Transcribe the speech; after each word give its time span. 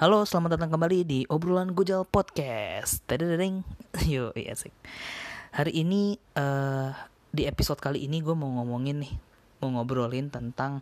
Halo, 0.00 0.24
selamat 0.24 0.56
datang 0.56 0.72
kembali 0.72 1.04
di 1.04 1.20
obrolan 1.28 1.76
Gojal 1.76 2.08
Podcast. 2.08 3.04
Tadadading. 3.04 3.60
Yo, 4.08 4.32
iya 4.32 4.56
sih. 4.56 4.72
Hari 5.52 5.76
ini 5.76 6.16
uh, 6.40 6.96
di 7.28 7.44
episode 7.44 7.84
kali 7.84 8.08
ini 8.08 8.24
gue 8.24 8.32
mau 8.32 8.48
ngomongin 8.48 9.04
nih, 9.04 9.12
mau 9.60 9.76
ngobrolin 9.76 10.32
tentang 10.32 10.80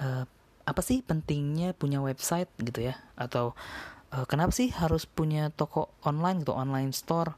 uh, 0.00 0.24
apa 0.64 0.80
sih 0.80 1.04
pentingnya 1.04 1.76
punya 1.76 2.00
website 2.00 2.48
gitu 2.64 2.88
ya, 2.88 2.96
atau 3.12 3.52
uh, 4.16 4.24
kenapa 4.24 4.56
sih 4.56 4.72
harus 4.72 5.04
punya 5.04 5.52
toko 5.52 5.92
online 6.08 6.40
gitu, 6.40 6.56
online 6.56 6.96
store? 6.96 7.36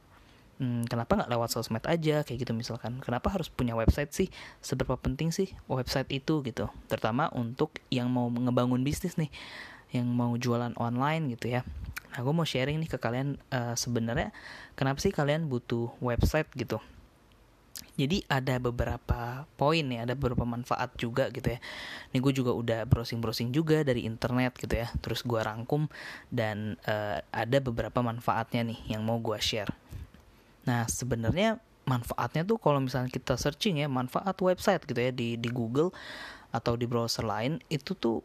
Hmm, 0.55 0.87
kenapa 0.87 1.19
nggak 1.19 1.31
lewat 1.35 1.51
sosmed 1.51 1.83
aja 1.83 2.23
kayak 2.23 2.47
gitu 2.47 2.53
misalkan? 2.55 3.03
Kenapa 3.03 3.27
harus 3.35 3.51
punya 3.51 3.75
website 3.75 4.15
sih? 4.15 4.29
Seberapa 4.63 4.95
penting 4.95 5.35
sih 5.35 5.51
website 5.67 6.07
itu 6.15 6.47
gitu? 6.47 6.71
Terutama 6.87 7.27
untuk 7.35 7.75
yang 7.91 8.07
mau 8.07 8.31
ngebangun 8.31 8.87
bisnis 8.87 9.19
nih 9.19 9.35
yang 9.95 10.11
mau 10.11 10.35
jualan 10.35 10.75
online 10.79 11.35
gitu 11.39 11.55
ya. 11.55 11.63
Nah, 12.15 12.23
gue 12.23 12.35
mau 12.35 12.47
sharing 12.47 12.79
nih 12.79 12.91
ke 12.91 12.99
kalian 12.99 13.39
uh, 13.51 13.75
sebenarnya 13.75 14.31
kenapa 14.79 15.03
sih 15.03 15.11
kalian 15.11 15.51
butuh 15.51 15.91
website 15.99 16.47
gitu. 16.55 16.79
Jadi 17.95 18.27
ada 18.27 18.59
beberapa 18.59 19.47
poin 19.55 19.87
ya, 19.87 20.03
ada 20.03 20.19
beberapa 20.19 20.43
manfaat 20.43 20.95
juga 20.99 21.31
gitu 21.31 21.55
ya. 21.55 21.59
Ini 22.11 22.19
gue 22.19 22.33
juga 22.35 22.51
udah 22.55 22.87
browsing-browsing 22.91 23.55
juga 23.55 23.87
dari 23.87 24.03
internet 24.07 24.59
gitu 24.59 24.75
ya. 24.79 24.91
Terus 24.99 25.23
gue 25.23 25.39
rangkum 25.39 25.87
dan 26.31 26.79
uh, 26.87 27.23
ada 27.31 27.59
beberapa 27.63 28.03
manfaatnya 28.03 28.67
nih 28.67 28.99
yang 28.99 29.03
mau 29.07 29.23
gue 29.23 29.39
share. 29.39 29.71
Nah 30.65 30.89
sebenarnya 30.89 31.61
manfaatnya 31.85 32.43
tuh 32.49 32.57
kalau 32.57 32.81
misalnya 32.81 33.13
kita 33.13 33.37
searching 33.37 33.85
ya 33.85 33.89
manfaat 33.89 34.37
website 34.41 34.85
gitu 34.89 34.97
ya 34.97 35.13
di 35.13 35.37
di 35.37 35.49
Google 35.53 35.93
atau 36.49 36.79
di 36.81 36.89
browser 36.89 37.29
lain 37.29 37.61
itu 37.69 37.93
tuh 37.93 38.25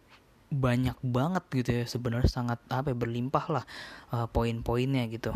banyak 0.50 0.98
banget 1.06 1.44
gitu 1.54 1.70
ya 1.70 1.86
sebenarnya 1.86 2.32
sangat 2.32 2.60
apa 2.74 2.90
ya, 2.90 2.98
berlimpah 2.98 3.46
lah 3.54 3.66
uh, 4.10 4.26
poin-poinnya 4.26 5.06
gitu. 5.14 5.36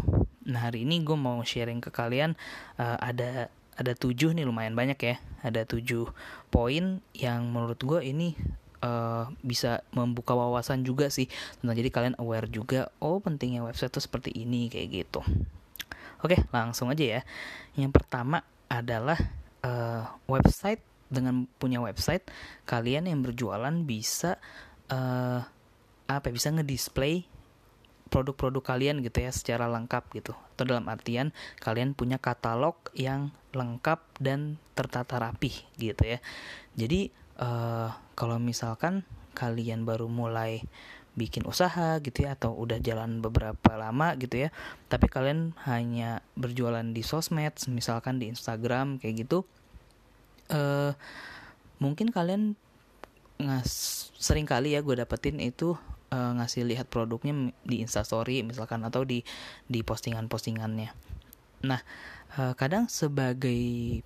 Nah 0.50 0.72
hari 0.72 0.90
ini 0.90 1.06
gue 1.06 1.14
mau 1.14 1.38
sharing 1.46 1.84
ke 1.84 1.94
kalian 1.94 2.34
uh, 2.82 2.98
ada 2.98 3.54
ada 3.78 3.94
tujuh 3.94 4.34
nih 4.34 4.46
lumayan 4.46 4.78
banyak 4.78 4.98
ya 4.98 5.16
ada 5.42 5.66
tujuh 5.66 6.10
poin 6.50 7.02
yang 7.14 7.50
menurut 7.50 7.78
gue 7.82 8.02
ini 8.06 8.38
uh, 8.86 9.30
bisa 9.42 9.82
membuka 9.94 10.34
wawasan 10.34 10.86
juga 10.86 11.10
sih 11.10 11.30
tentang 11.62 11.78
jadi 11.78 11.90
kalian 11.90 12.16
aware 12.18 12.50
juga 12.50 12.90
oh 13.02 13.18
pentingnya 13.22 13.66
website 13.66 13.94
tuh 13.94 14.02
seperti 14.02 14.34
ini 14.34 14.70
kayak 14.70 15.06
gitu. 15.06 15.22
Oke 16.24 16.40
langsung 16.56 16.88
aja 16.90 17.20
ya. 17.20 17.22
Yang 17.76 18.00
pertama 18.00 18.48
adalah 18.72 19.20
uh, 19.62 20.08
website. 20.26 20.80
Dengan 21.14 21.46
punya 21.62 21.78
website 21.78 22.26
kalian 22.66 23.06
yang 23.06 23.22
berjualan 23.22 23.70
bisa 23.86 24.42
uh, 24.90 25.46
apa 26.10 26.26
ya, 26.26 26.34
bisa 26.34 26.50
ngedisplay 26.50 27.30
produk-produk 28.10 28.66
kalian 28.66 28.98
gitu 29.06 29.22
ya 29.22 29.30
secara 29.30 29.70
lengkap 29.70 30.10
gitu. 30.18 30.34
Atau 30.34 30.66
dalam 30.66 30.90
artian 30.90 31.30
kalian 31.62 31.94
punya 31.94 32.18
katalog 32.18 32.82
yang 32.98 33.30
lengkap 33.54 34.02
dan 34.18 34.58
tertata 34.74 35.22
rapi 35.22 35.54
gitu 35.78 36.18
ya. 36.18 36.20
Jadi 36.74 37.14
uh, 37.38 37.94
kalau 38.18 38.42
misalkan 38.42 39.06
kalian 39.38 39.86
baru 39.86 40.10
mulai 40.10 40.66
bikin 41.14 41.46
usaha 41.46 42.02
gitu 42.02 42.26
ya 42.26 42.34
atau 42.34 42.58
udah 42.58 42.82
jalan 42.82 43.22
beberapa 43.22 43.78
lama 43.78 44.18
gitu 44.18 44.48
ya 44.48 44.50
tapi 44.90 45.06
kalian 45.06 45.54
hanya 45.70 46.26
berjualan 46.34 46.84
di 46.84 47.06
sosmed 47.06 47.54
misalkan 47.70 48.18
di 48.18 48.34
Instagram 48.34 48.98
kayak 48.98 49.28
gitu 49.30 49.46
uh, 50.50 50.98
mungkin 51.78 52.10
kalian 52.10 52.58
ngas 53.38 54.10
sering 54.18 54.50
kali 54.50 54.74
ya 54.74 54.82
gue 54.82 54.98
dapetin 54.98 55.38
itu 55.38 55.78
uh, 56.14 56.32
ngasih 56.38 56.66
lihat 56.66 56.90
produknya 56.90 57.54
di 57.62 57.82
instastory 57.82 58.42
misalkan 58.42 58.82
atau 58.82 59.06
di 59.06 59.22
di 59.70 59.86
postingan 59.86 60.30
postingannya 60.30 60.94
nah 61.62 61.82
uh, 62.42 62.54
kadang 62.58 62.90
sebagai 62.90 64.02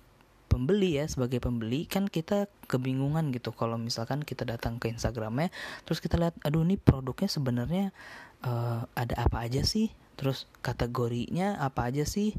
pembeli 0.48 0.96
ya 0.96 1.04
sebagai 1.04 1.38
pembeli 1.38 1.84
kan 1.84 2.08
kita 2.08 2.48
kebingungan 2.66 3.30
gitu. 3.30 3.52
Kalau 3.52 3.76
misalkan 3.76 4.24
kita 4.24 4.48
datang 4.48 4.80
ke 4.80 4.88
Instagramnya 4.88 5.52
terus 5.84 6.00
kita 6.00 6.16
lihat 6.16 6.34
aduh 6.42 6.64
ini 6.64 6.80
produknya 6.80 7.28
sebenarnya 7.28 7.84
uh, 8.42 8.88
ada 8.96 9.14
apa 9.20 9.44
aja 9.44 9.62
sih? 9.62 9.92
Terus 10.16 10.50
kategorinya 10.64 11.60
apa 11.60 11.92
aja 11.92 12.08
sih? 12.08 12.34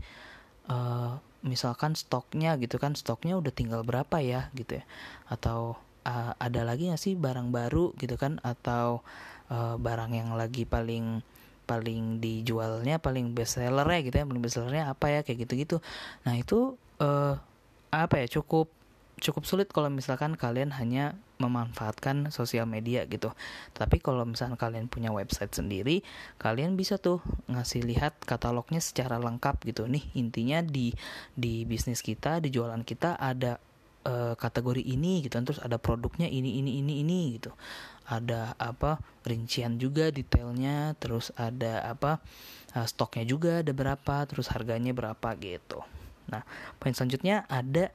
Uh, 0.69 1.21
misalkan 1.39 1.95
stoknya 1.95 2.59
gitu 2.59 2.75
kan 2.83 2.99
stoknya 2.99 3.39
udah 3.39 3.53
tinggal 3.53 3.85
berapa 3.85 4.19
ya 4.19 4.49
gitu 4.57 4.81
ya. 4.81 4.83
Atau 5.29 5.77
uh, 6.03 6.33
ada 6.35 6.65
lagi 6.65 6.89
nggak 6.89 6.99
sih 6.99 7.13
barang 7.15 7.53
baru 7.53 7.93
gitu 8.01 8.17
kan? 8.17 8.41
Atau 8.41 9.05
uh, 9.53 9.75
barang 9.77 10.11
yang 10.17 10.33
lagi 10.33 10.65
paling 10.65 11.21
paling 11.69 12.17
dijualnya 12.17 12.97
paling 12.97 13.37
best 13.37 13.61
seller 13.61 13.85
ya 13.85 14.01
gitu 14.01 14.15
ya 14.17 14.25
paling 14.25 14.41
best 14.41 14.57
sellernya 14.57 14.89
apa 14.89 15.05
ya 15.13 15.19
kayak 15.21 15.45
gitu 15.45 15.53
gitu 15.53 15.77
nah 16.25 16.33
itu 16.33 16.73
uh, 16.97 17.37
apa 17.89 18.21
ya 18.21 18.39
cukup 18.39 18.69
cukup 19.19 19.43
sulit 19.43 19.67
kalau 19.75 19.91
misalkan 19.91 20.39
kalian 20.39 20.71
hanya 20.71 21.19
memanfaatkan 21.43 22.31
sosial 22.31 22.63
media 22.67 23.03
gitu. 23.07 23.35
Tapi 23.75 23.99
kalau 23.99 24.23
misalkan 24.23 24.55
kalian 24.55 24.87
punya 24.87 25.11
website 25.11 25.51
sendiri, 25.51 26.03
kalian 26.39 26.79
bisa 26.79 26.99
tuh 26.99 27.19
ngasih 27.51 27.83
lihat 27.83 28.15
katalognya 28.23 28.79
secara 28.79 29.19
lengkap 29.19 29.59
gitu. 29.67 29.87
Nih 29.87 30.07
intinya 30.15 30.63
di 30.63 30.95
di 31.35 31.67
bisnis 31.67 31.99
kita, 31.99 32.39
di 32.39 32.51
jualan 32.51 32.83
kita 32.83 33.19
ada 33.19 33.59
uh, 34.07 34.35
kategori 34.35 34.83
ini 34.83 35.25
gitu 35.25 35.39
terus 35.43 35.59
ada 35.59 35.79
produknya 35.81 36.29
ini 36.29 36.59
ini 36.61 36.79
ini 36.79 37.03
ini 37.03 37.19
gitu 37.39 37.51
ada 38.09 38.57
apa 38.57 38.97
rincian 39.27 39.77
juga 39.77 40.09
detailnya 40.09 40.97
terus 40.97 41.29
ada 41.35 41.83
apa 41.85 42.23
uh, 42.73 42.87
stoknya 42.87 43.25
juga 43.27 43.51
ada 43.61 43.71
berapa 43.75 44.15
terus 44.25 44.49
harganya 44.49 44.95
berapa 44.95 45.29
gitu 45.39 45.83
nah 46.29 46.45
poin 46.77 46.93
selanjutnya 46.93 47.43
ada 47.49 47.91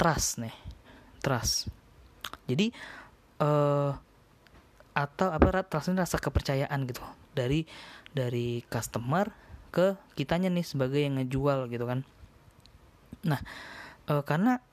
trust 0.00 0.40
nih. 0.42 0.56
Trust. 1.20 1.68
Jadi 2.48 2.72
uh, 3.44 3.92
atau 4.96 5.28
apa 5.30 5.62
trust 5.68 5.92
ini 5.92 6.00
rasa 6.00 6.18
kepercayaan 6.18 6.88
gitu. 6.88 7.04
Dari 7.36 7.68
dari 8.10 8.64
customer 8.66 9.30
ke 9.68 9.94
kitanya 10.16 10.48
nih 10.48 10.64
sebagai 10.64 10.98
yang 10.98 11.20
ngejual 11.20 11.68
gitu 11.68 11.84
kan. 11.84 12.02
Nah 13.22 13.40
uh, 14.08 14.24
karena 14.24 14.64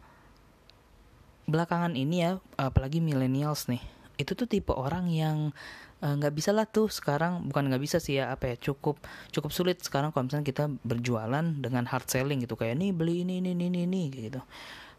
belakangan 1.45 1.93
ini 1.93 2.25
ya 2.25 2.31
apalagi 2.57 2.97
millennials 2.97 3.69
nih 3.69 3.81
itu 4.17 4.33
tuh 4.33 4.49
tipe 4.49 4.73
orang 4.73 5.11
yang 5.11 5.37
eh, 5.51 5.84
nggak 6.03 6.33
uh, 6.33 6.35
bisa 6.35 6.51
lah 6.51 6.67
tuh 6.67 6.91
sekarang 6.91 7.47
bukan 7.47 7.71
nggak 7.71 7.81
bisa 7.81 7.97
sih 8.03 8.19
ya 8.19 8.35
apa 8.35 8.51
ya 8.51 8.55
cukup 8.59 8.99
cukup 9.31 9.51
sulit 9.55 9.79
sekarang 9.79 10.11
kalau 10.11 10.27
misalnya 10.27 10.47
kita 10.47 10.67
berjualan 10.83 11.45
dengan 11.55 11.87
hard 11.87 12.07
selling 12.11 12.43
gitu 12.43 12.59
kayak 12.59 12.75
nih 12.75 12.91
beli 12.91 13.23
ini 13.23 13.39
ini 13.39 13.55
ini 13.55 13.87
ini 13.87 14.01
gitu. 14.11 14.43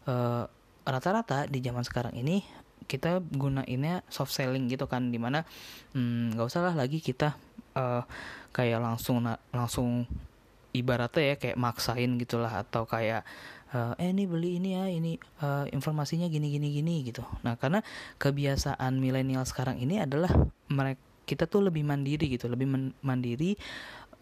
Rata 0.07 0.49
rata-rata 0.87 1.51
di 1.51 1.59
zaman 1.59 1.83
sekarang 1.83 2.15
ini 2.15 2.41
kita 2.87 3.19
gunainnya 3.19 4.01
soft 4.07 4.31
selling 4.31 4.71
gitu 4.71 4.87
kan 4.87 5.11
di 5.11 5.19
mana 5.19 5.43
hmm, 5.91 6.33
nggak 6.33 6.45
hmm, 6.47 6.51
usah 6.55 6.63
lah 6.63 6.75
lagi 6.79 7.03
kita 7.03 7.35
uh, 7.75 8.01
kayak 8.55 8.79
langsung 8.79 9.19
langsung 9.51 10.07
ibaratnya 10.71 11.33
ya 11.33 11.35
kayak 11.35 11.57
maksain 11.59 12.15
gitulah 12.15 12.63
atau 12.63 12.87
kayak 12.87 13.27
uh, 13.73 13.97
eh 13.99 14.11
ini 14.11 14.23
beli 14.29 14.59
ini 14.61 14.69
ya 14.77 14.85
ini 14.87 15.17
uh, 15.43 15.65
informasinya 15.71 16.27
gini 16.29 16.51
gini 16.51 16.71
gini 16.71 17.03
gitu. 17.07 17.23
Nah 17.43 17.55
karena 17.55 17.83
kebiasaan 18.21 18.99
milenial 18.99 19.43
sekarang 19.43 19.81
ini 19.81 19.99
adalah 20.03 20.31
mereka 20.69 21.01
kita 21.27 21.43
tuh 21.43 21.67
lebih 21.67 21.83
mandiri 21.83 22.31
gitu 22.31 22.47
lebih 22.47 22.95
mandiri 23.03 23.59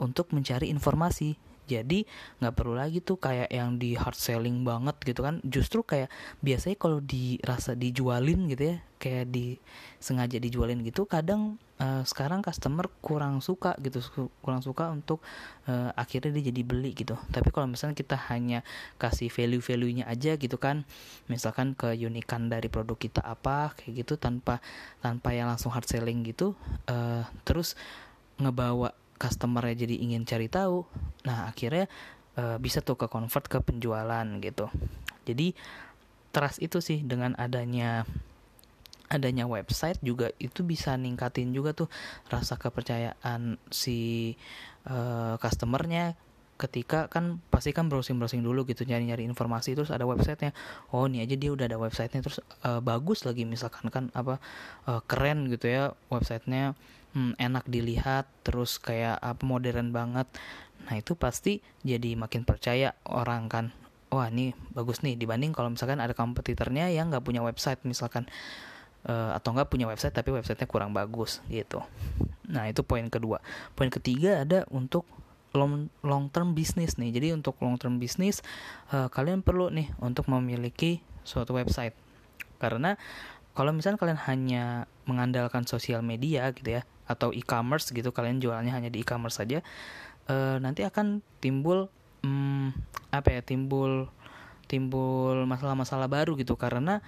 untuk 0.01 0.34
mencari 0.34 0.73
informasi 0.73 1.38
jadi 1.67 2.05
nggak 2.41 2.53
perlu 2.55 2.77
lagi 2.77 3.01
tuh 3.01 3.17
kayak 3.19 3.49
yang 3.49 3.75
di 3.81 3.97
hard 3.97 4.15
selling 4.15 4.63
banget 4.63 4.95
gitu 5.03 5.21
kan. 5.25 5.41
Justru 5.45 5.81
kayak 5.81 6.09
biasanya 6.39 6.77
kalau 6.77 6.99
dirasa 7.01 7.73
dijualin 7.73 8.47
gitu 8.49 8.75
ya 8.75 8.77
kayak 8.95 9.27
di 9.29 9.59
sengaja 9.99 10.40
dijualin 10.40 10.81
gitu 10.81 11.05
kadang 11.05 11.59
uh, 11.78 12.01
sekarang 12.07 12.41
customer 12.41 12.87
kurang 13.03 13.43
suka 13.43 13.75
gitu 13.84 14.01
kurang 14.41 14.63
suka 14.63 14.90
untuk 14.90 15.22
uh, 15.67 15.91
akhirnya 15.93 16.34
dia 16.40 16.49
jadi 16.49 16.61
beli 16.63 16.95
gitu. 16.95 17.13
Tapi 17.29 17.51
kalau 17.51 17.69
misalnya 17.69 17.93
kita 17.93 18.17
hanya 18.31 18.63
kasih 18.97 19.29
value 19.29 19.61
value 19.61 20.01
nya 20.01 20.05
aja 20.09 20.35
gitu 20.40 20.57
kan 20.57 20.87
misalkan 21.29 21.78
keunikan 21.78 22.49
dari 22.49 22.67
produk 22.72 22.97
kita 22.97 23.22
apa 23.22 23.75
kayak 23.78 24.05
gitu 24.05 24.17
tanpa 24.17 24.59
tanpa 24.99 25.31
yang 25.31 25.47
langsung 25.51 25.69
hard 25.69 25.87
selling 25.87 26.25
gitu 26.25 26.57
uh, 26.90 27.23
terus 27.45 27.78
ngebawa 28.40 28.91
customernya 29.16 29.87
jadi 29.87 29.95
ingin 30.03 30.28
cari 30.28 30.51
tahu 30.51 30.84
nah 31.25 31.49
akhirnya 31.49 31.89
uh, 32.37 32.57
bisa 32.61 32.79
tuh 32.85 32.95
ke 32.95 33.09
convert 33.09 33.45
ke 33.49 33.59
penjualan 33.59 34.25
gitu. 34.39 34.69
Jadi 35.25 35.57
trust 36.29 36.61
itu 36.61 36.79
sih 36.83 37.01
dengan 37.01 37.33
adanya 37.39 38.05
adanya 39.05 39.45
website 39.45 40.01
juga 40.01 40.33
itu 40.41 40.66
bisa 40.66 40.97
ningkatin 40.97 41.53
juga 41.53 41.77
tuh 41.77 41.89
rasa 42.29 42.57
kepercayaan 42.57 43.61
si 43.69 44.33
uh, 44.89 45.37
customernya 45.37 46.17
ketika 46.55 47.11
kan 47.11 47.43
pasti 47.51 47.75
kan 47.75 47.91
browsing 47.91 48.16
browsing 48.16 48.39
dulu 48.39 48.63
gitu 48.63 48.87
nyari 48.87 49.03
nyari 49.11 49.28
informasi 49.28 49.75
terus 49.75 49.91
ada 49.91 50.07
websitenya. 50.07 50.55
Oh 50.95 51.03
ini 51.05 51.19
aja 51.19 51.35
dia 51.35 51.51
udah 51.51 51.67
ada 51.67 51.75
websitenya 51.75 52.23
terus 52.23 52.39
uh, 52.63 52.79
bagus 52.79 53.28
lagi 53.28 53.43
misalkan 53.43 53.91
kan 53.91 54.07
apa 54.16 54.39
uh, 54.87 55.03
keren 55.03 55.51
gitu 55.51 55.67
ya 55.67 55.91
websitenya. 56.07 56.73
Hmm, 57.16 57.31
enak 57.39 57.63
dilihat 57.71 58.28
terus 58.43 58.75
kayak 58.75 59.16
apa 59.23 59.39
modern 59.47 59.95
banget 59.95 60.28
nah 60.85 60.96
itu 60.97 61.17
pasti 61.17 61.59
jadi 61.82 62.14
makin 62.17 62.46
percaya 62.46 62.93
orang 63.09 63.49
kan 63.49 63.66
wah 64.14 64.29
ini 64.29 64.53
bagus 64.72 65.02
nih 65.02 65.17
dibanding 65.17 65.52
kalau 65.52 65.73
misalkan 65.73 65.97
ada 65.97 66.14
kompetitornya 66.14 66.93
yang 66.93 67.09
nggak 67.09 67.26
punya 67.26 67.41
website 67.41 67.82
misalkan 67.84 68.29
uh, 69.09 69.34
atau 69.34 69.52
nggak 69.52 69.67
punya 69.67 69.90
website 69.90 70.14
tapi 70.14 70.29
websitenya 70.29 70.70
kurang 70.70 70.93
bagus 70.93 71.41
gitu 71.49 71.82
nah 72.46 72.70
itu 72.70 72.85
poin 72.85 73.09
kedua 73.09 73.41
poin 73.73 73.90
ketiga 73.90 74.46
ada 74.46 74.64
untuk 74.70 75.03
long 75.55 75.87
long 76.03 76.28
term 76.29 76.53
bisnis 76.53 76.99
nih. 76.99 77.16
Jadi 77.16 77.28
untuk 77.31 77.55
long 77.64 77.79
term 77.79 77.97
bisnis 77.97 78.43
uh, 78.91 79.08
kalian 79.08 79.41
perlu 79.41 79.72
nih 79.72 79.90
untuk 80.03 80.28
memiliki 80.28 80.99
suatu 81.23 81.55
website. 81.55 81.96
Karena 82.59 82.99
kalau 83.55 83.72
misalnya 83.72 83.97
kalian 83.97 84.20
hanya 84.28 84.64
mengandalkan 85.08 85.64
sosial 85.64 86.03
media 86.03 86.52
gitu 86.52 86.76
ya 86.79 86.84
atau 87.08 87.31
e-commerce 87.31 87.93
gitu 87.93 88.11
kalian 88.11 88.41
jualannya 88.41 88.73
hanya 88.73 88.90
di 88.91 89.05
e-commerce 89.05 89.40
saja 89.40 89.61
uh, 90.29 90.57
nanti 90.61 90.85
akan 90.85 91.22
timbul 91.41 91.89
um, 92.25 92.73
apa 93.13 93.39
ya 93.39 93.41
timbul 93.45 94.09
timbul 94.66 95.45
masalah-masalah 95.45 96.09
baru 96.09 96.33
gitu. 96.37 96.57
Karena 96.57 97.01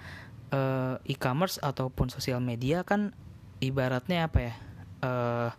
uh, 0.54 0.96
e-commerce 1.04 1.58
ataupun 1.60 2.08
sosial 2.08 2.38
media 2.38 2.86
kan 2.86 3.12
ibaratnya 3.58 4.30
apa 4.30 4.38
ya 4.38 4.54
uh, 5.02 5.50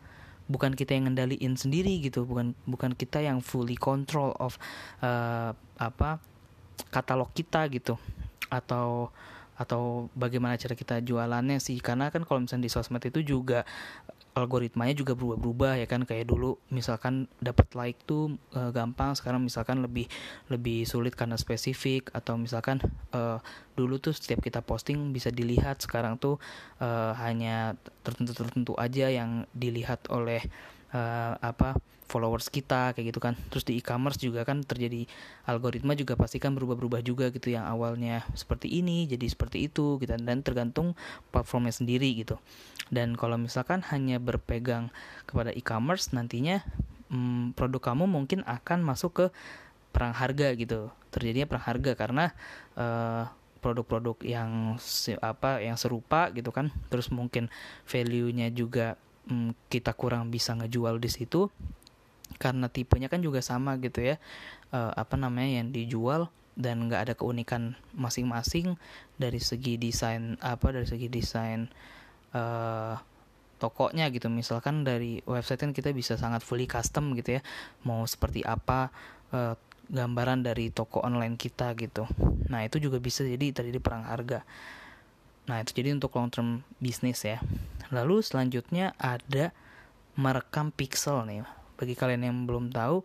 bukan 0.50 0.74
kita 0.74 0.96
yang 0.96 1.12
ngendaliin 1.12 1.60
sendiri 1.60 2.00
gitu. 2.00 2.24
Bukan 2.24 2.56
bukan 2.66 2.96
kita 2.96 3.20
yang 3.22 3.44
fully 3.44 3.76
control 3.76 4.34
of 4.40 4.56
uh, 5.04 5.52
apa 5.78 6.24
katalog 6.90 7.30
kita 7.36 7.68
gitu. 7.70 8.00
Atau 8.50 9.12
atau 9.60 10.08
bagaimana 10.16 10.56
cara 10.56 10.72
kita 10.72 11.04
jualannya 11.04 11.60
sih. 11.60 11.76
Karena 11.84 12.08
kan 12.08 12.24
kalau 12.24 12.48
misalnya 12.48 12.66
di 12.66 12.72
sosmed 12.72 13.04
itu 13.04 13.20
juga 13.22 13.68
algoritmanya 14.38 14.94
juga 14.98 15.14
berubah-berubah 15.18 15.82
ya 15.82 15.88
kan? 15.90 16.06
Kayak 16.06 16.30
dulu 16.34 16.60
misalkan 16.70 17.30
dapat 17.40 17.72
like 17.78 18.00
tuh 18.06 18.38
e, 18.54 18.60
gampang 18.74 19.14
sekarang 19.18 19.46
misalkan 19.46 19.82
lebih 19.82 20.10
lebih 20.52 20.86
sulit 20.86 21.14
karena 21.18 21.38
spesifik 21.38 22.14
atau 22.14 22.38
misalkan 22.38 22.82
e, 23.14 23.42
dulu 23.74 23.98
tuh 23.98 24.14
setiap 24.14 24.42
kita 24.44 24.62
posting 24.66 25.14
bisa 25.16 25.30
dilihat 25.34 25.82
sekarang 25.82 26.18
tuh 26.18 26.38
e, 26.78 26.88
hanya 27.20 27.78
tertentu-tertentu 28.06 28.78
aja 28.78 29.10
yang 29.10 29.48
dilihat 29.54 30.06
oleh 30.14 30.44
e, 30.90 31.02
apa 31.40 31.78
followers 32.10 32.50
kita 32.50 32.98
kayak 32.98 33.14
gitu 33.14 33.22
kan. 33.22 33.38
Terus 33.54 33.64
di 33.70 33.78
e-commerce 33.78 34.18
juga 34.18 34.42
kan 34.42 34.66
terjadi 34.66 35.06
algoritma 35.46 35.94
juga 35.94 36.18
pasti 36.18 36.42
kan 36.42 36.58
berubah-berubah 36.58 37.06
juga 37.06 37.30
gitu 37.30 37.54
yang 37.54 37.70
awalnya 37.70 38.26
seperti 38.34 38.82
ini 38.82 39.06
jadi 39.06 39.30
seperti 39.30 39.70
itu 39.70 40.02
gitu 40.02 40.10
dan 40.18 40.42
tergantung 40.42 40.98
platformnya 41.30 41.72
sendiri 41.72 42.10
gitu. 42.18 42.42
Dan 42.90 43.14
kalau 43.14 43.38
misalkan 43.38 43.86
hanya 43.94 44.18
berpegang 44.18 44.90
kepada 45.30 45.54
e-commerce 45.54 46.10
nantinya 46.10 46.66
hmm, 47.14 47.54
produk 47.54 47.94
kamu 47.94 48.10
mungkin 48.10 48.42
akan 48.50 48.82
masuk 48.82 49.12
ke 49.14 49.26
perang 49.94 50.14
harga 50.14 50.54
gitu 50.58 50.90
terjadinya 51.10 51.50
perang 51.50 51.66
harga 51.66 51.92
karena 51.98 52.26
uh, 52.78 53.26
produk-produk 53.60 54.16
yang 54.24 54.80
apa 55.20 55.60
yang 55.60 55.76
serupa 55.76 56.32
gitu 56.32 56.50
kan. 56.50 56.72
Terus 56.88 57.12
mungkin 57.12 57.52
value-nya 57.86 58.50
juga 58.56 58.96
hmm, 59.30 59.56
kita 59.70 59.94
kurang 59.94 60.34
bisa 60.34 60.58
ngejual 60.58 60.98
di 60.98 61.08
situ 61.08 61.48
karena 62.42 62.70
tipenya 62.70 63.08
kan 63.08 63.22
juga 63.22 63.40
sama 63.46 63.78
gitu 63.78 64.02
ya. 64.02 64.18
Uh, 64.70 64.94
apa 64.94 65.18
namanya 65.18 65.62
yang 65.62 65.74
dijual 65.74 66.30
dan 66.60 66.86
nggak 66.92 67.02
ada 67.10 67.14
keunikan 67.16 67.74
masing-masing 67.96 68.76
dari 69.16 69.40
segi 69.40 69.80
desain 69.80 70.36
apa 70.44 70.76
dari 70.76 70.86
segi 70.86 71.08
desain 71.08 71.72
uh, 72.36 73.00
tokonya 73.58 74.12
gitu. 74.12 74.28
Misalkan 74.28 74.84
dari 74.84 75.24
website 75.26 75.64
kan 75.64 75.72
kita 75.72 75.96
bisa 75.96 76.20
sangat 76.20 76.44
fully 76.44 76.68
custom 76.68 77.16
gitu 77.16 77.40
ya. 77.40 77.42
Mau 77.88 78.04
seperti 78.06 78.44
apa 78.44 78.92
uh, 79.32 79.56
gambaran 79.90 80.46
dari 80.46 80.70
toko 80.70 81.02
online 81.02 81.34
kita 81.34 81.74
gitu. 81.74 82.06
Nah 82.52 82.62
itu 82.62 82.78
juga 82.78 83.02
bisa 83.02 83.26
jadi 83.26 83.50
terjadi 83.50 83.82
perang 83.82 84.06
harga 84.06 84.46
nah 85.50 85.58
itu 85.66 85.74
jadi 85.82 85.98
untuk 85.98 86.14
long 86.14 86.30
term 86.30 86.62
bisnis 86.78 87.26
ya. 87.26 87.42
Lalu 87.90 88.22
selanjutnya 88.22 88.94
ada 89.02 89.50
merekam 90.14 90.70
pixel 90.70 91.26
nih. 91.26 91.42
Bagi 91.74 91.98
kalian 91.98 92.22
yang 92.30 92.38
belum 92.46 92.70
tahu 92.70 93.02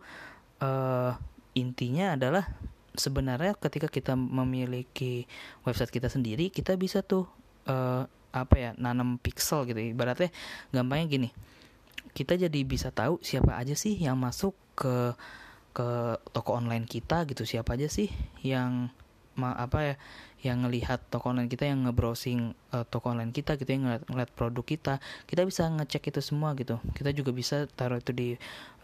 uh, 0.61 1.17
intinya 1.57 2.13
adalah 2.13 2.45
sebenarnya 2.93 3.57
ketika 3.57 3.89
kita 3.89 4.13
memiliki 4.13 5.25
website 5.65 5.91
kita 5.91 6.07
sendiri 6.07 6.47
kita 6.47 6.79
bisa 6.79 7.03
tuh 7.03 7.27
uh, 7.67 8.05
apa 8.29 8.55
ya 8.55 8.69
nanam 8.77 9.17
pixel 9.17 9.65
gitu. 9.65 9.81
Ibaratnya 9.81 10.29
gampangnya 10.69 11.07
gini 11.09 11.29
kita 12.15 12.39
jadi 12.39 12.59
bisa 12.63 12.95
tahu 12.95 13.19
siapa 13.19 13.59
aja 13.59 13.75
sih 13.75 13.99
yang 13.99 14.15
masuk 14.15 14.55
ke 14.79 15.11
ke 15.75 15.87
toko 16.31 16.55
online 16.55 16.87
kita 16.87 17.27
gitu. 17.27 17.43
Siapa 17.43 17.75
aja 17.75 17.91
sih 17.91 18.07
yang 18.39 18.87
ma 19.35 19.51
apa 19.55 19.79
ya 19.83 19.95
yang 20.45 20.61
ngelihat 20.61 21.01
toko 21.09 21.33
online 21.33 21.49
kita 21.49 21.65
yang 21.65 21.89
ngebrowsing 21.89 22.53
uh, 22.69 22.85
toko 22.85 23.09
online 23.11 23.33
kita 23.33 23.57
gitu 23.57 23.65
yang 23.65 23.89
ngeliat, 23.89 24.03
ngeliat 24.05 24.31
produk 24.37 24.61
kita 24.61 24.93
kita 25.25 25.41
bisa 25.41 25.65
ngecek 25.65 26.13
itu 26.13 26.21
semua 26.21 26.53
gitu. 26.53 26.77
Kita 26.93 27.09
juga 27.11 27.33
bisa 27.33 27.65
taruh 27.73 27.97
itu 27.97 28.13
di 28.13 28.29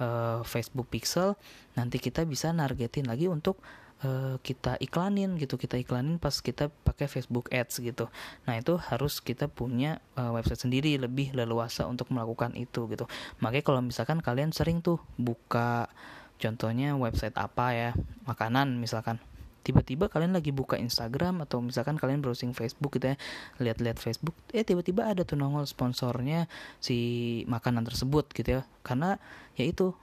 uh, 0.01 0.42
Facebook 0.42 0.89
Pixel. 0.89 1.38
Nanti 1.77 2.01
kita 2.01 2.25
bisa 2.25 2.50
nargetin 2.50 3.06
lagi 3.06 3.30
untuk 3.30 3.62
uh, 4.01 4.42
kita 4.42 4.81
iklanin 4.81 5.38
gitu. 5.38 5.56
Kita 5.62 5.77
iklanin 5.77 6.18
pas 6.18 6.33
kita 6.33 6.74
pakai 6.81 7.06
Facebook 7.06 7.53
Ads 7.53 7.86
gitu. 7.86 8.09
Nah 8.50 8.57
itu 8.57 8.81
harus 8.81 9.21
kita 9.21 9.45
punya 9.45 10.01
uh, 10.18 10.33
website 10.33 10.65
sendiri 10.65 10.98
lebih 10.98 11.38
leluasa 11.38 11.86
untuk 11.86 12.09
melakukan 12.09 12.57
itu 12.57 12.89
gitu. 12.89 13.06
Makanya 13.39 13.65
kalau 13.65 13.81
misalkan 13.86 14.19
kalian 14.19 14.50
sering 14.50 14.81
tuh 14.81 14.98
buka 15.21 15.94
contohnya 16.42 16.98
website 16.98 17.38
apa 17.38 17.65
ya 17.77 17.89
makanan 18.25 18.81
misalkan 18.81 19.21
tiba-tiba 19.62 20.10
kalian 20.10 20.34
lagi 20.34 20.50
buka 20.50 20.78
Instagram 20.78 21.46
atau 21.46 21.62
misalkan 21.62 21.98
kalian 21.98 22.22
browsing 22.22 22.54
Facebook 22.58 22.98
gitu 22.98 23.13
ya 23.13 23.18
lihat-lihat 23.62 24.02
Facebook 24.02 24.34
eh 24.52 24.66
tiba-tiba 24.66 25.06
ada 25.06 25.22
tuh 25.22 25.38
nongol 25.38 25.69
sponsornya 25.69 26.50
si 26.81 26.98
makanan 27.46 27.86
tersebut 27.86 28.30
gitu 28.34 28.60
ya. 28.60 28.62
Karena 28.81 29.18
ya 29.54 29.66
itu 29.66 29.94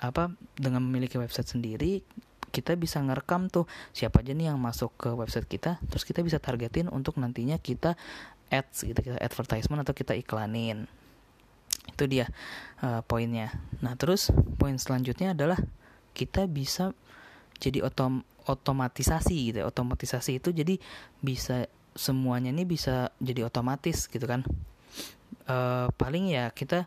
apa 0.00 0.30
dengan 0.54 0.86
memiliki 0.86 1.18
website 1.18 1.50
sendiri 1.50 2.04
kita 2.54 2.72
bisa 2.78 3.02
ngerekam 3.02 3.52
tuh 3.52 3.68
siapa 3.92 4.24
aja 4.24 4.32
nih 4.32 4.48
yang 4.48 4.56
masuk 4.56 4.94
ke 4.96 5.10
website 5.12 5.44
kita 5.44 5.76
terus 5.92 6.08
kita 6.08 6.24
bisa 6.24 6.40
targetin 6.40 6.88
untuk 6.88 7.20
nantinya 7.20 7.60
kita 7.60 7.98
ads 8.48 8.86
gitu 8.86 8.96
kita 8.96 9.18
advertisement 9.18 9.82
atau 9.82 9.92
kita 9.92 10.14
iklanin. 10.14 10.86
Itu 11.86 12.06
dia 12.10 12.30
uh, 12.82 13.02
poinnya. 13.04 13.52
Nah 13.82 13.94
terus 13.98 14.30
poin 14.58 14.78
selanjutnya 14.78 15.34
adalah 15.34 15.58
kita 16.16 16.48
bisa 16.48 16.96
jadi 17.60 17.84
otom 17.84 18.24
otomatisasi 18.46 19.52
gitu 19.52 19.58
ya. 19.62 19.66
otomatisasi 19.66 20.38
itu 20.38 20.54
jadi 20.54 20.78
bisa 21.20 21.66
semuanya 21.96 22.52
ini 22.52 22.64
bisa 22.68 23.10
jadi 23.18 23.48
otomatis 23.48 24.06
gitu 24.06 24.24
kan 24.24 24.44
uh, 25.50 25.88
paling 25.96 26.30
ya 26.30 26.52
kita 26.52 26.86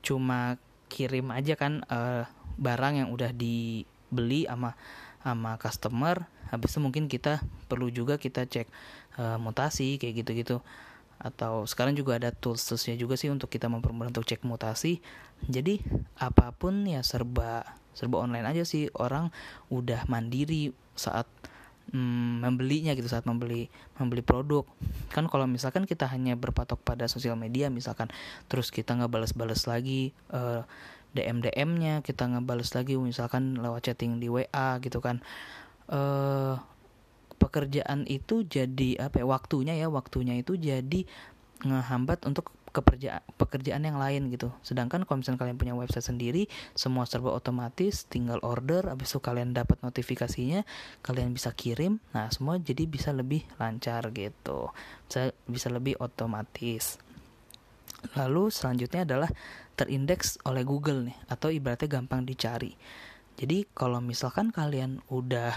cuma 0.00 0.56
kirim 0.90 1.30
aja 1.30 1.54
kan 1.54 1.86
uh, 1.86 2.26
barang 2.58 3.04
yang 3.04 3.08
udah 3.14 3.30
dibeli 3.30 4.48
sama 4.48 4.74
sama 5.20 5.60
customer 5.60 6.24
habis 6.48 6.72
itu 6.74 6.80
mungkin 6.80 7.06
kita 7.06 7.44
perlu 7.68 7.92
juga 7.92 8.16
kita 8.16 8.48
cek 8.48 8.66
uh, 9.20 9.36
mutasi 9.36 10.00
kayak 10.00 10.24
gitu-gitu 10.24 10.58
atau 11.20 11.68
sekarang 11.68 11.92
juga 11.92 12.16
ada 12.16 12.32
tools 12.32 12.64
toolsnya 12.64 12.96
juga 12.96 13.12
sih 13.20 13.28
untuk 13.28 13.52
kita 13.52 13.68
mempermudah 13.68 14.08
untuk 14.08 14.24
cek 14.24 14.40
mutasi 14.48 15.04
jadi 15.44 15.84
apa 16.16 16.56
pun 16.56 16.88
ya 16.88 17.04
serba 17.04 17.79
serba 17.96 18.22
online 18.22 18.46
aja 18.46 18.62
sih. 18.66 18.88
Orang 18.96 19.34
udah 19.72 20.06
mandiri 20.06 20.74
saat 20.94 21.26
mm, 21.92 22.44
membelinya 22.44 22.92
gitu 22.94 23.10
saat 23.10 23.26
membeli 23.26 23.68
membeli 23.98 24.22
produk. 24.22 24.64
Kan 25.10 25.26
kalau 25.26 25.44
misalkan 25.46 25.84
kita 25.84 26.06
hanya 26.10 26.38
berpatok 26.38 26.80
pada 26.82 27.10
sosial 27.10 27.34
media 27.34 27.68
misalkan 27.68 28.08
terus 28.46 28.70
kita 28.70 28.94
nggak 28.96 29.10
balas-balas 29.10 29.66
lagi 29.66 30.14
uh, 30.30 30.62
eh, 30.62 30.62
DM 31.10 31.42
DM-nya 31.42 32.06
kita 32.06 32.30
ngebales 32.30 32.70
lagi 32.74 32.94
misalkan 32.94 33.58
lewat 33.58 33.90
chatting 33.90 34.22
di 34.22 34.30
WA 34.30 34.78
gitu 34.78 35.02
kan 35.02 35.18
uh, 35.90 36.62
pekerjaan 37.40 38.06
itu 38.06 38.46
jadi 38.46 39.10
apa 39.10 39.24
ya 39.24 39.26
waktunya 39.26 39.74
ya 39.74 39.88
waktunya 39.90 40.38
itu 40.38 40.54
jadi 40.54 41.08
ngehambat 41.66 42.24
untuk 42.28 42.54
keperja 42.70 43.22
pekerjaan 43.34 43.82
yang 43.82 43.98
lain 43.98 44.30
gitu. 44.30 44.54
Sedangkan 44.62 45.02
kalau 45.02 45.22
misalnya 45.22 45.42
kalian 45.42 45.58
punya 45.58 45.74
website 45.74 46.06
sendiri, 46.06 46.46
semua 46.72 47.04
serba 47.04 47.34
otomatis, 47.34 48.06
tinggal 48.06 48.38
order, 48.46 48.86
habis 48.86 49.10
itu 49.10 49.18
kalian 49.18 49.50
dapat 49.52 49.82
notifikasinya, 49.82 50.62
kalian 51.02 51.34
bisa 51.34 51.50
kirim. 51.54 51.98
Nah, 52.14 52.30
semua 52.30 52.56
jadi 52.62 52.86
bisa 52.86 53.10
lebih 53.10 53.42
lancar 53.58 54.14
gitu. 54.14 54.70
Bisa 55.06 55.34
bisa 55.50 55.68
lebih 55.68 55.98
otomatis. 55.98 56.98
Lalu 58.16 58.48
selanjutnya 58.48 59.04
adalah 59.04 59.30
terindeks 59.76 60.40
oleh 60.48 60.64
Google 60.64 61.08
nih 61.08 61.18
atau 61.28 61.52
ibaratnya 61.52 62.00
gampang 62.00 62.24
dicari. 62.24 62.72
Jadi 63.40 63.64
kalau 63.72 64.04
misalkan 64.04 64.52
kalian 64.52 65.00
udah 65.08 65.56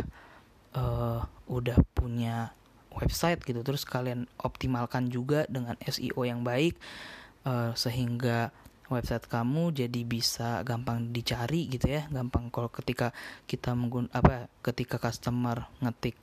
uh, 0.75 1.19
udah 1.51 1.77
punya 1.91 2.55
website 2.97 3.41
gitu, 3.43 3.65
terus 3.65 3.83
kalian 3.83 4.29
optimalkan 4.41 5.09
juga 5.09 5.45
dengan 5.49 5.73
SEO 5.81 6.21
yang 6.23 6.45
baik 6.45 6.77
uh, 7.45 7.73
sehingga 7.73 8.53
website 8.91 9.25
kamu 9.25 9.73
jadi 9.73 10.01
bisa 10.05 10.61
gampang 10.61 11.09
dicari 11.09 11.65
gitu 11.71 11.89
ya, 11.89 12.05
gampang 12.13 12.53
kalau 12.53 12.69
ketika 12.69 13.09
kita 13.49 13.73
menggun 13.73 14.11
apa 14.13 14.51
ketika 14.61 15.01
customer 15.01 15.65
ngetik 15.81 16.13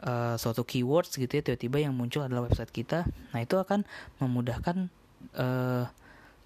uh, 0.00 0.38
suatu 0.40 0.64
keywords 0.64 1.12
gitu 1.16 1.28
ya 1.28 1.42
tiba-tiba 1.44 1.84
yang 1.84 1.92
muncul 1.92 2.24
adalah 2.24 2.48
website 2.48 2.72
kita, 2.72 3.04
nah 3.36 3.40
itu 3.44 3.60
akan 3.60 3.84
memudahkan 4.22 4.88
uh, 5.36 5.84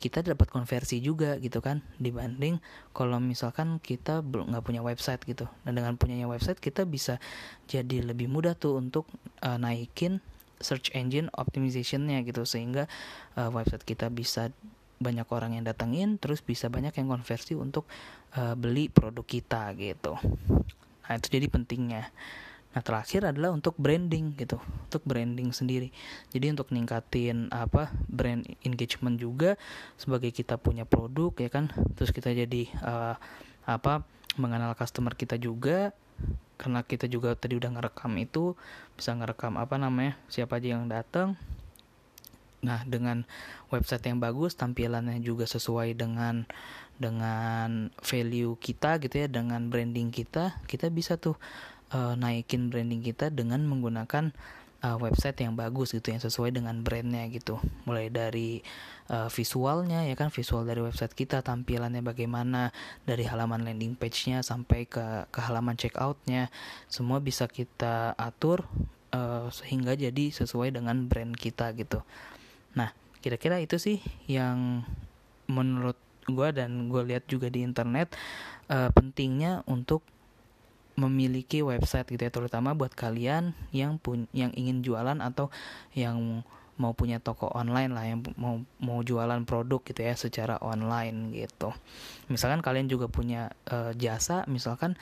kita 0.00 0.24
dapat 0.24 0.48
konversi 0.48 1.04
juga 1.04 1.36
gitu 1.36 1.60
kan 1.60 1.84
dibanding 2.00 2.56
kalau 2.96 3.20
misalkan 3.20 3.76
kita 3.84 4.24
belum 4.24 4.56
nggak 4.56 4.64
punya 4.64 4.80
website 4.80 5.20
gitu. 5.28 5.44
Dan 5.62 5.76
dengan 5.76 6.00
punyanya 6.00 6.24
website 6.24 6.56
kita 6.58 6.88
bisa 6.88 7.20
jadi 7.68 8.00
lebih 8.00 8.32
mudah 8.32 8.56
tuh 8.56 8.80
untuk 8.80 9.04
uh, 9.44 9.60
naikin 9.60 10.24
search 10.58 10.88
engine 10.96 11.28
optimizationnya 11.36 12.24
gitu. 12.24 12.48
Sehingga 12.48 12.88
uh, 13.36 13.52
website 13.52 13.84
kita 13.84 14.08
bisa 14.08 14.48
banyak 15.00 15.28
orang 15.32 15.56
yang 15.56 15.64
datengin 15.68 16.16
terus 16.16 16.40
bisa 16.40 16.72
banyak 16.72 16.92
yang 16.96 17.08
konversi 17.08 17.52
untuk 17.56 17.84
uh, 18.40 18.56
beli 18.56 18.88
produk 18.88 19.24
kita 19.24 19.76
gitu. 19.76 20.16
Nah 21.04 21.12
itu 21.18 21.28
jadi 21.28 21.46
pentingnya 21.52 22.08
Nah 22.70 22.82
terakhir 22.86 23.26
adalah 23.26 23.50
untuk 23.50 23.74
branding 23.74 24.38
gitu, 24.38 24.62
untuk 24.62 25.02
branding 25.02 25.50
sendiri. 25.50 25.90
Jadi 26.30 26.54
untuk 26.54 26.70
ningkatin 26.70 27.50
apa 27.50 27.90
brand 28.06 28.46
engagement 28.62 29.18
juga 29.18 29.58
sebagai 29.98 30.30
kita 30.30 30.54
punya 30.54 30.86
produk 30.86 31.34
ya 31.34 31.50
kan, 31.50 31.66
terus 31.98 32.14
kita 32.14 32.30
jadi 32.30 32.70
uh, 32.86 33.18
apa 33.66 34.06
mengenal 34.38 34.78
customer 34.78 35.18
kita 35.18 35.34
juga 35.34 35.90
karena 36.60 36.84
kita 36.84 37.08
juga 37.08 37.32
tadi 37.34 37.56
udah 37.56 37.72
ngerekam 37.80 38.12
itu 38.20 38.52
bisa 38.94 39.16
ngerekam 39.16 39.56
apa 39.56 39.74
namanya 39.80 40.14
siapa 40.30 40.62
aja 40.62 40.78
yang 40.78 40.86
datang. 40.86 41.34
Nah 42.60 42.84
dengan 42.84 43.24
website 43.72 44.04
yang 44.06 44.20
bagus 44.20 44.54
tampilannya 44.54 45.18
juga 45.24 45.48
sesuai 45.48 45.96
dengan 45.96 46.44
dengan 47.00 47.88
value 48.04 48.60
kita 48.60 49.00
gitu 49.00 49.24
ya 49.24 49.26
dengan 49.32 49.72
branding 49.72 50.12
kita 50.12 50.60
kita 50.68 50.92
bisa 50.92 51.16
tuh 51.16 51.40
uh, 51.94 52.14
naikin 52.18 52.70
branding 52.70 53.02
kita 53.02 53.30
dengan 53.30 53.62
menggunakan 53.66 54.32
uh, 54.84 54.96
website 54.98 55.40
yang 55.44 55.54
bagus 55.56 55.92
gitu 55.92 56.12
yang 56.12 56.22
sesuai 56.22 56.56
dengan 56.56 56.80
brandnya 56.80 57.28
gitu. 57.28 57.60
Mulai 57.84 58.08
dari 58.08 58.64
uh, 59.12 59.28
visualnya 59.28 60.04
ya 60.08 60.16
kan 60.16 60.32
visual 60.32 60.64
dari 60.64 60.80
website 60.80 61.12
kita 61.12 61.44
tampilannya 61.44 62.00
bagaimana 62.00 62.72
dari 63.04 63.24
halaman 63.28 63.64
landing 63.64 63.94
page-nya 63.96 64.40
sampai 64.40 64.88
ke 64.88 65.28
ke 65.28 65.40
halaman 65.40 65.76
checkout-nya. 65.76 66.48
Semua 66.88 67.20
bisa 67.20 67.46
kita 67.46 68.16
atur 68.16 68.66
uh, 69.12 69.48
sehingga 69.52 69.94
jadi 69.94 70.32
sesuai 70.32 70.74
dengan 70.74 71.06
brand 71.06 71.36
kita 71.36 71.72
gitu. 71.76 72.02
Nah 72.74 72.92
kira-kira 73.20 73.60
itu 73.60 73.76
sih 73.76 74.00
yang 74.24 74.82
menurut 75.50 75.98
gue 76.30 76.48
dan 76.54 76.86
gue 76.88 77.02
lihat 77.10 77.26
juga 77.26 77.50
di 77.50 77.66
internet 77.66 78.14
uh, 78.70 78.88
pentingnya 78.94 79.66
untuk 79.66 80.06
memiliki 81.00 81.64
website 81.64 82.12
gitu 82.12 82.20
ya 82.20 82.32
terutama 82.32 82.76
buat 82.76 82.92
kalian 82.92 83.56
yang 83.72 83.96
pun 83.96 84.28
yang 84.36 84.52
ingin 84.52 84.84
jualan 84.84 85.16
atau 85.24 85.48
yang 85.96 86.44
mau 86.80 86.96
punya 86.96 87.20
toko 87.20 87.52
online 87.52 87.92
lah 87.92 88.04
yang 88.08 88.24
mau 88.40 88.64
mau 88.80 89.04
jualan 89.04 89.44
produk 89.44 89.84
gitu 89.84 90.00
ya 90.00 90.16
secara 90.16 90.56
online 90.64 91.32
gitu. 91.36 91.76
Misalkan 92.32 92.64
kalian 92.64 92.88
juga 92.88 93.04
punya 93.12 93.52
uh, 93.68 93.92
jasa, 93.92 94.48
misalkan 94.48 94.96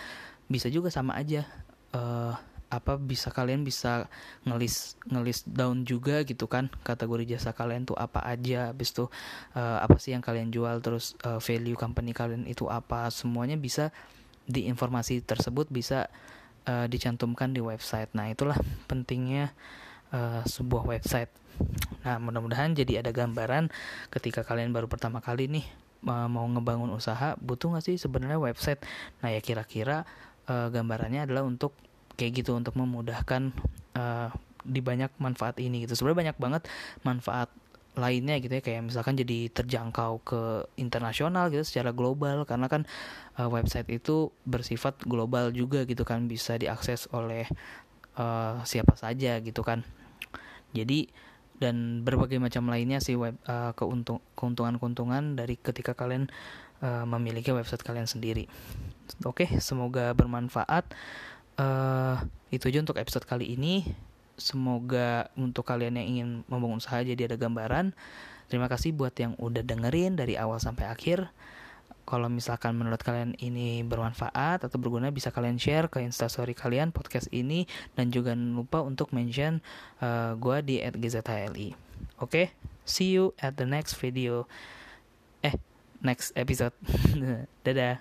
bisa 0.51 0.67
juga 0.67 0.91
sama 0.91 1.15
aja 1.15 1.47
uh, 1.95 2.35
apa 2.69 3.01
bisa 3.01 3.33
kalian 3.33 3.65
bisa 3.65 4.13
ngelis 4.45 5.01
ngelis 5.09 5.49
down 5.49 5.89
juga 5.89 6.21
gitu 6.29 6.45
kan 6.45 6.69
kategori 6.85 7.25
jasa 7.37 7.57
kalian 7.57 7.89
tuh 7.89 7.97
apa 7.97 8.21
aja 8.29 8.77
habis 8.77 8.93
tuh 8.93 9.09
uh, 9.57 9.81
apa 9.81 9.97
sih 9.97 10.13
yang 10.13 10.21
kalian 10.21 10.53
jual 10.53 10.77
terus 10.85 11.17
uh, 11.25 11.41
value 11.41 11.81
company 11.81 12.13
kalian 12.13 12.45
itu 12.45 12.69
apa 12.69 13.09
semuanya 13.09 13.57
bisa 13.57 13.89
di 14.49 14.65
informasi 14.65 15.21
tersebut 15.21 15.69
bisa 15.69 16.09
uh, 16.65 16.89
dicantumkan 16.89 17.53
di 17.53 17.61
website. 17.61 18.09
Nah, 18.17 18.33
itulah 18.33 18.57
pentingnya 18.89 19.53
uh, 20.11 20.41
sebuah 20.49 20.89
website. 20.89 21.29
Nah, 22.09 22.17
mudah-mudahan 22.17 22.73
jadi 22.73 23.05
ada 23.05 23.13
gambaran 23.13 23.69
ketika 24.09 24.41
kalian 24.47 24.73
baru 24.73 24.89
pertama 24.89 25.21
kali 25.21 25.53
nih 25.53 25.67
uh, 26.09 26.27
mau 26.27 26.49
ngebangun 26.49 26.89
usaha, 26.97 27.37
butuh 27.39 27.77
nggak 27.77 27.85
sih 27.85 27.97
sebenarnya 28.01 28.41
website? 28.41 28.81
Nah, 29.21 29.29
ya 29.29 29.45
kira-kira 29.45 30.09
uh, 30.49 30.73
gambarannya 30.73 31.29
adalah 31.29 31.45
untuk 31.45 31.77
kayak 32.19 32.43
gitu 32.43 32.57
untuk 32.57 32.75
memudahkan 32.75 33.55
uh, 33.95 34.33
di 34.65 34.81
banyak 34.81 35.13
manfaat 35.21 35.61
ini 35.61 35.87
gitu. 35.87 35.95
Sebenarnya 35.95 36.33
banyak 36.33 36.39
banget 36.41 36.63
manfaat 37.05 37.53
lainnya 37.99 38.39
gitu 38.39 38.59
ya 38.59 38.63
kayak 38.63 38.89
misalkan 38.89 39.19
jadi 39.19 39.51
terjangkau 39.51 40.23
ke 40.23 40.43
internasional 40.79 41.51
gitu 41.51 41.67
secara 41.67 41.91
global. 41.91 42.47
Karena 42.47 42.71
kan 42.71 42.87
uh, 43.37 43.51
website 43.51 43.91
itu 43.91 44.31
bersifat 44.47 45.03
global 45.05 45.51
juga 45.51 45.85
gitu 45.85 46.07
kan 46.07 46.31
bisa 46.31 46.57
diakses 46.57 47.11
oleh 47.11 47.45
uh, 48.17 48.63
siapa 48.63 48.95
saja 48.95 49.43
gitu 49.43 49.61
kan. 49.67 49.83
Jadi 50.73 51.11
dan 51.59 52.07
berbagai 52.07 52.39
macam 52.39 52.71
lainnya 52.71 53.03
sih 53.03 53.19
web 53.19 53.35
uh, 53.51 53.75
keuntung 53.75 54.23
keuntungan-keuntungan 54.39 55.35
dari 55.35 55.59
ketika 55.59 55.93
kalian 55.99 56.31
uh, 56.83 57.03
memiliki 57.03 57.51
website 57.51 57.83
kalian 57.83 58.07
sendiri. 58.07 58.47
Oke 59.27 59.51
semoga 59.59 60.15
bermanfaat. 60.15 60.95
Uh, 61.59 62.23
itu 62.55 62.71
aja 62.71 62.79
untuk 62.79 63.03
episode 63.03 63.27
kali 63.27 63.59
ini 63.59 63.83
semoga 64.39 65.29
untuk 65.35 65.67
kalian 65.67 65.99
yang 66.01 66.07
ingin 66.07 66.29
membangun 66.47 66.81
usaha 66.81 67.03
jadi 67.03 67.29
ada 67.29 67.37
gambaran. 67.37 67.93
Terima 68.49 68.71
kasih 68.71 68.97
buat 68.97 69.13
yang 69.21 69.37
udah 69.37 69.61
dengerin 69.61 70.17
dari 70.17 70.41
awal 70.41 70.57
sampai 70.57 70.89
akhir. 70.89 71.29
Kalau 72.09 72.33
misalkan 72.33 72.73
menurut 72.73 73.05
kalian 73.05 73.37
ini 73.37 73.85
bermanfaat 73.85 74.65
atau 74.65 74.81
berguna 74.81 75.13
bisa 75.13 75.29
kalian 75.29 75.61
share 75.61 75.93
ke 75.93 76.01
instastory 76.01 76.57
kalian 76.57 76.89
podcast 76.89 77.29
ini 77.37 77.69
dan 77.93 78.09
juga 78.09 78.33
lupa 78.33 78.81
untuk 78.81 79.13
mention 79.13 79.61
uh, 80.01 80.33
gue 80.41 80.57
di 80.65 80.81
@gzhli. 80.81 81.77
Oke, 82.17 82.25
okay? 82.25 82.47
see 82.89 83.13
you 83.13 83.37
at 83.37 83.61
the 83.61 83.69
next 83.69 84.01
video. 84.01 84.49
Eh, 85.45 85.53
next 86.01 86.33
episode. 86.33 86.73
Dadah. 87.69 88.01